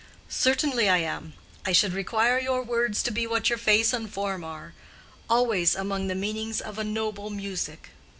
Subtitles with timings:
[0.29, 1.33] "Certainly I am.
[1.63, 6.15] I should require your words to be what your face and form are—always among the
[6.15, 7.89] meanings of a noble music."